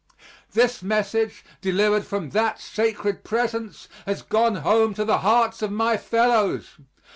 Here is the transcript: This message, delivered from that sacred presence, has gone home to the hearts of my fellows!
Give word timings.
This 0.53 0.81
message, 0.81 1.45
delivered 1.61 2.07
from 2.07 2.31
that 2.31 2.59
sacred 2.59 3.23
presence, 3.23 3.87
has 4.07 4.23
gone 4.23 4.55
home 4.55 4.95
to 4.95 5.05
the 5.05 5.19
hearts 5.19 5.61
of 5.61 5.71
my 5.71 5.95
fellows! 5.95 6.79